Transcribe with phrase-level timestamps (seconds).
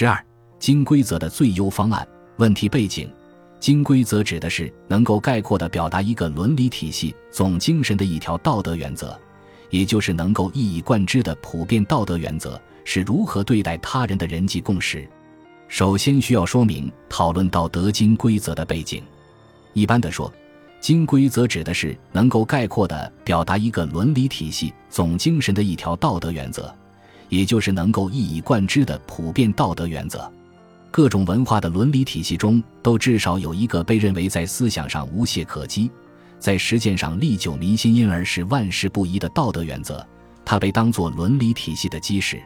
[0.00, 0.18] 十二、
[0.58, 2.08] 金规则的最优方案。
[2.38, 3.06] 问题背景：
[3.58, 9.14] 金规则指的是能够概括地表达一个伦理体系总精神的一条道德原则，
[9.68, 15.06] 也就是能够一以贯之的普遍道德原则是如何对待他人的人际共识。
[15.68, 19.02] 首先需要说明讨论道德金规则的背景。
[19.74, 20.32] 一般的说，
[20.80, 26.74] 金规则指的是能够概括地表达一个伦理体系总精神的一条道德原则，
[27.30, 30.30] 也就是能够一以贯之的普遍道德原则。
[30.90, 35.90] 各种文化的伦理体系中，都至少有一个被认为在思想上无懈可击，
[36.38, 40.06] 在实践上历久弥新，因而是万事不移的道德原则。
[40.44, 42.42] 它被当作伦理体系的基石。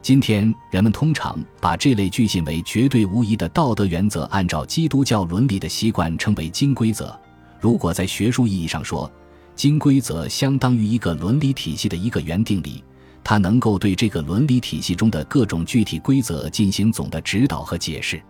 [0.00, 7.18] 今天人们通常把这类据信为绝对无疑的道德原则，按照基督教伦理的习惯称为金规则。
[7.60, 9.10] 如果在学术意义上说，
[9.54, 12.82] 金规则相当于一个伦理体系的一个原定理，
[13.24, 18.22] 它能够对这个伦理体系中的各种具体规则进行总的指导和解释。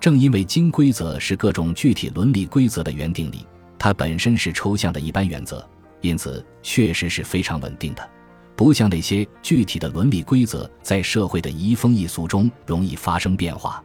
[0.00, 3.46] 正因为金规则是各种具体伦理规则的原定理，
[3.78, 5.64] 它本身是抽象的一般原则，
[6.00, 8.10] 因此确实是非常稳定的。
[8.56, 13.82] 不像那些具体的伦理规则，在社会的移风易俗中容易发生变化，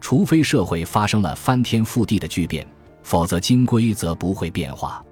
[0.00, 2.66] 除非社会发生了翻天覆地的巨变，
[3.02, 5.02] 否则金规则不会变化。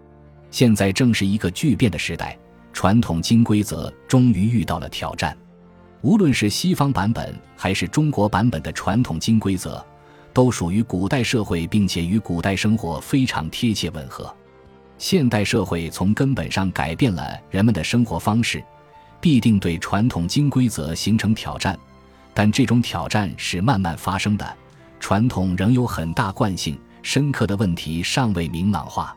[0.51, 2.39] 现在正是一个巨变的时代，
[2.75, 5.35] 传统金规则终于遇到了挑战。
[6.03, 9.83] 无论是西方版本还是中国版本的传统金规则，
[10.35, 14.31] 都属于古代社会，并且与古代生活非常贴切吻合。
[14.99, 18.63] 现代社会从根本上改变了人们的生活方式。
[19.21, 21.79] 必定对传统金规则形成挑战，
[22.35, 24.57] 但这种挑战是慢慢发生的。
[25.01, 29.17] 传统仍有很大惯性，深刻的问题尚未明朗化，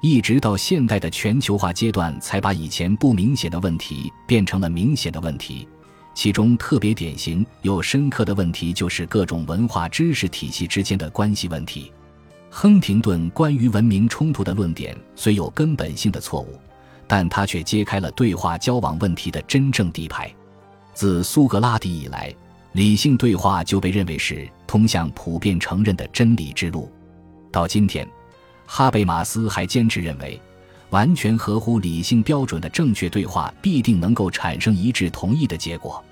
[0.00, 5.66] 一直到现代的全球化阶段，才把以前不明显的问题变成了明显的问题。
[6.14, 11.92] 其中特别典型又深刻的问题，就是各种文化知识体系之间的关系问题。
[12.50, 16.58] 亨廷顿关于文明冲突的论点虽有根本性的错误。
[17.08, 20.28] 但他却揭开了对话交往问题的真正底牌。
[20.92, 22.34] 自苏格拉底以来，
[22.72, 26.90] 理性对话就被认为是通向普遍承认的真理之路。
[27.52, 28.04] 到今天，
[28.66, 30.40] 哈贝马斯还坚持认为，
[30.90, 36.02] 完全合乎理性标准的正确对话必定能够产生一致同意的结果。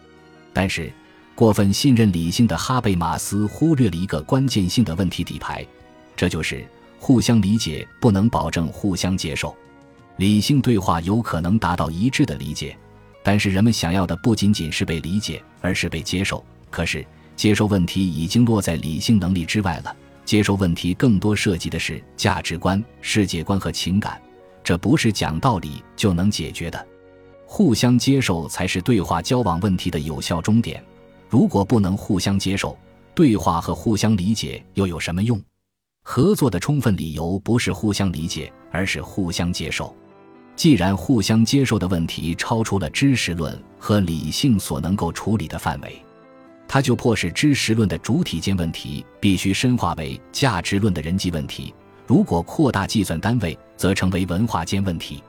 [0.53, 0.93] 但是，
[1.35, 5.67] 过分信任理性的哈贝马斯忽略了一个关键性的问题底牌，
[6.15, 6.65] 这就是
[6.99, 9.55] 互相理解不能保证互相接受。
[10.17, 12.77] 理性对话有可能达到一致的理解，
[13.25, 16.45] 但是人们想要的不仅仅是被理解，而是被接受。
[16.71, 17.05] 可是，
[17.35, 19.97] 接受问题已经落在理性能力之外了。
[20.25, 24.21] 接受问题更多涉及的是价值观、世界观和情感，
[24.63, 26.87] 这不是讲道理就能解决的。
[27.47, 30.83] 互相接受才是对话交往问题的有效终点。
[31.29, 32.77] 如果不能互相接受，
[33.15, 35.41] 对话和互相理解又有什么用？
[36.03, 39.95] 合作的充分理由不是互相理解，而是互相接受。
[40.57, 46.01] 既然互相接受的问题超出了知识论和理性所能够处理的范围，
[46.75, 51.73] 它就迫使知识论的主体间问题必须深化为价值论的人际问题。
[52.05, 55.23] 如果扩大计算单位，则成为文化间问题。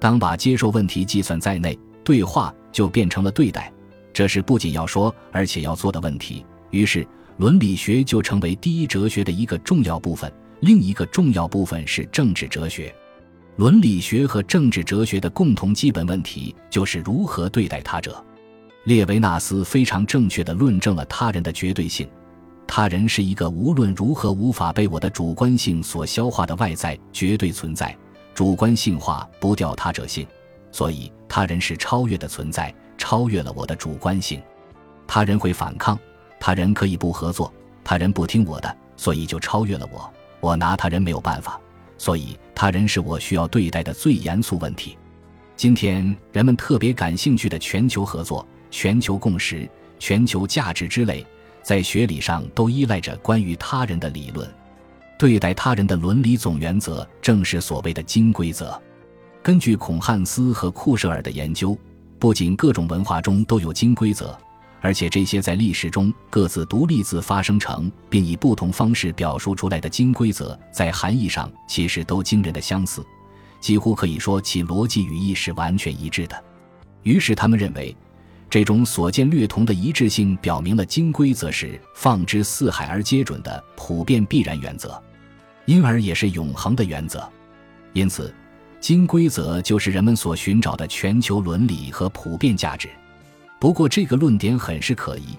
[0.00, 3.72] 当把接受问题计算在内，对话就变成了对待，
[4.12, 6.44] 这是不仅要说而且要做的问题。
[6.72, 10.28] 于是，伦理学就成为第一哲学的一个重要部分。
[10.58, 12.92] 另一个重要部分是政治哲学。
[13.54, 18.20] 伦理学和政治哲学的共同基本问题就是如何对待他者。
[18.84, 22.08] 列维纳斯非常正确地论证了他人的绝对性，
[22.66, 27.94] 他人是一个无论如何无法被我的主观性所消化的外在绝对存在，
[28.34, 30.26] 主观性化不掉他者性，
[30.72, 34.40] 所以他人是超越的存在，超越了我的主观性。
[35.06, 35.98] 他人会反抗，
[36.38, 37.52] 他人可以不合作，
[37.84, 41.60] 他人不听我的，所以就超越了我，我拿他人没有办法。
[41.98, 44.96] 所以，他人是我需要对待的最严肃问题。
[45.54, 51.26] 今天人们特别感兴趣的全球合作、全球共识、全球价值之类，
[51.62, 54.48] 在学理上都依赖着关于他人的理论。
[55.18, 58.80] 对待他人的伦理总原则，正是所谓的金规则。
[59.42, 61.76] 根据孔汉斯和库舍尔的研究，
[62.18, 64.38] 不仅各种文化中都有金规则。
[64.82, 73.04] 而且这些在历史中各自独立自发生成，并以不同方式表述出来的金规则，在含义上其实都惊人的相似，
[73.60, 76.44] 几乎可以说其逻辑语义是完全一致的。
[77.02, 77.94] 于是他们认为，
[78.50, 85.00] 这种所见略同的一致性，表明了金规则是放之四海而皆准的普遍必然原则，
[85.66, 87.26] 因而也是永恒的原则。
[87.92, 88.34] 因此，
[88.80, 92.88] 金规则就是人们所寻找的全球伦理和普遍价值。
[93.60, 95.36] 不过，这个论点很是可疑。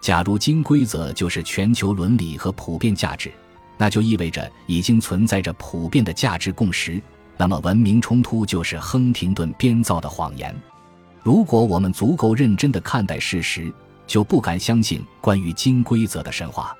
[0.00, 3.30] 假如金规则就是全球伦理和普遍价值，
[3.76, 6.98] 那就意味着已经存在着普遍的价值共识。
[7.36, 10.54] 那么，文明冲突就是亨廷顿编造的谎言。
[11.24, 13.72] 如果我们足够认真地看待事实，
[14.06, 16.76] 就不敢相信关于金规则的神话。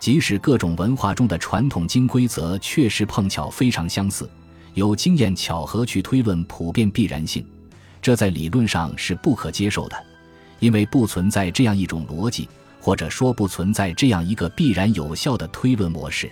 [0.00, 4.28] 即使各种文化中的传统金规则确实碰巧非常相似，
[4.74, 7.46] 有经验巧合去推论普遍必然性，
[8.02, 9.96] 这在理论上是不可接受的。
[10.58, 12.48] 因为不存在这样一种逻辑，
[12.80, 16.28] 或者说不存在这样一个必然有效的推论模式，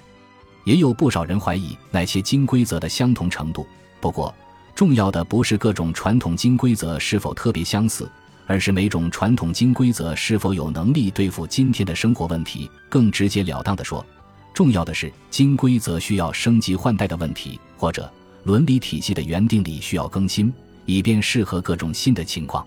[0.65, 3.65] 也有不少人怀疑那些金规则的相同程度。
[4.01, 4.35] 不过，
[4.75, 8.11] 重要的不是各种传统金规则是否特别相似，
[8.47, 12.69] 而是每种传统金规则是否有能力对付今天的生活问题。
[12.89, 14.05] 更直截了当的说，
[14.53, 18.11] 重要的是金规则需要升级换代的问题，或者
[18.43, 20.53] 伦理体系的原定理需要更新，
[20.87, 22.67] 以便适合各种新的情况。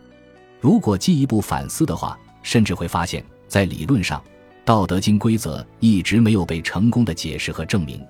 [0.61, 4.17] 如果进一步反思的话，甚至会发现，在理论上，
[4.63, 8.01] 《道德经》规则一直没有被成功的解释和证明。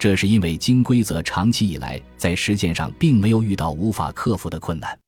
[0.00, 4.98] 这是因为金规则长期以来在实践上并没有遇到无法克服的困难。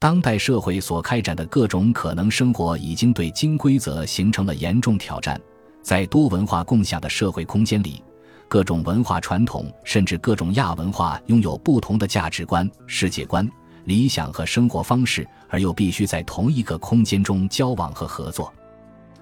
[0.00, 5.40] 当代社会所开展的各种可能生活已经对金规则形成了严重挑战。
[5.80, 8.02] 在多文化共享的社会空间里，
[8.48, 13.48] 各种文化传统甚至各种亚文化拥有不同的价值观、世界观。
[13.84, 18.52] 理想和生活方式，而又必须在同一个空间中交往和合作，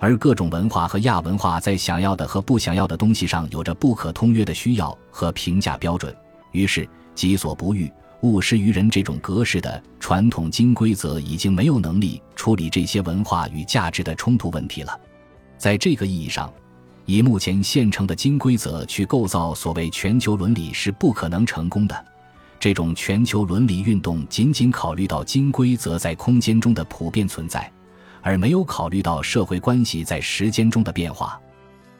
[0.00, 6.12] 而各种文化和亚文化在想要的和不想要的东西上有着不可通约的需要和评价标准。
[6.52, 7.92] 于是，己所不欲，
[8.22, 14.98] 勿施于人这种格式的传统金规则已经没有能力处理这些文化与价值的冲突问题了。
[15.58, 16.50] 在这个意义上，
[17.04, 22.06] 以目前现成的金规则去构造所谓全球伦理是不可能成功的。
[22.58, 27.70] 这种全球伦理运动仅仅考虑到金规则在空间中的普遍存在，
[28.22, 31.40] 而没有考虑到社会关系在时间中的变化。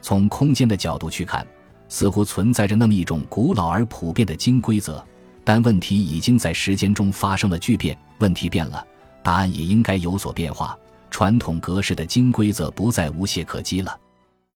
[0.01, 1.45] 从空间的角度去看，
[1.87, 5.03] 似乎存在着那么一种古老而普遍的金规则，
[5.43, 7.97] 但问题已经在时间中发生了巨变。
[8.19, 8.85] 问题变了，
[9.23, 10.77] 答案也应该有所变化。
[11.09, 13.99] 传统格式的金规则不再无懈可击了。